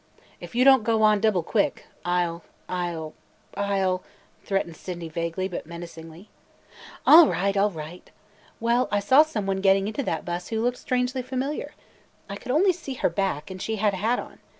[0.39, 3.13] "If you don't go on– double quick– I 'll– I 'll–
[3.55, 4.01] I 'll
[4.43, 6.27] –"threatened Sydney vaguely but menacingly.
[7.05, 8.09] "All right– all right!
[8.59, 11.75] Well, I saw some one getting into that bus who looked strangely familiar.
[12.27, 14.39] I could only see her back and she had a hat on.